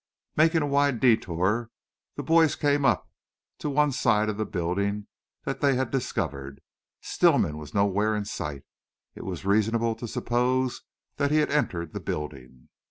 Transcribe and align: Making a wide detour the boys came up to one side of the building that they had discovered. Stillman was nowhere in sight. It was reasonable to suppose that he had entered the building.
Making 0.35 0.63
a 0.63 0.65
wide 0.65 0.99
detour 0.99 1.69
the 2.15 2.23
boys 2.23 2.55
came 2.55 2.85
up 2.85 3.07
to 3.59 3.69
one 3.69 3.91
side 3.91 4.29
of 4.29 4.37
the 4.37 4.47
building 4.47 5.05
that 5.43 5.61
they 5.61 5.75
had 5.75 5.91
discovered. 5.91 6.59
Stillman 7.01 7.59
was 7.59 7.75
nowhere 7.75 8.15
in 8.15 8.25
sight. 8.25 8.63
It 9.13 9.25
was 9.25 9.45
reasonable 9.45 9.93
to 9.93 10.07
suppose 10.07 10.81
that 11.17 11.29
he 11.29 11.37
had 11.37 11.51
entered 11.51 11.93
the 11.93 11.99
building. 11.99 12.69